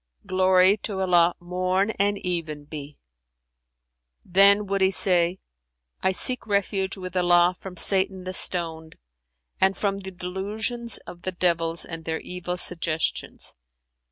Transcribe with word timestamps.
Glory 0.25 0.77
to 0.77 0.99
Allah 0.99 1.35
morn 1.39 1.91
and 1.99 2.17
even 2.25 2.65
be!' 2.65 2.97
Then 4.25 4.65
would 4.65 4.81
he 4.81 4.89
say, 4.89 5.37
'I 6.01 6.11
seek 6.13 6.47
refuge 6.47 6.97
with 6.97 7.15
Allah 7.15 7.55
from 7.59 7.77
Satan 7.77 8.23
the 8.23 8.33
Stoned 8.33 8.95
and 9.59 9.77
from 9.77 9.99
the 9.99 10.09
delusions 10.09 10.97
of 11.05 11.21
the 11.21 11.31
Devils 11.33 11.85
and 11.85 12.03
their 12.05 12.19
evil 12.19 12.57
suggestions.' 12.57 13.53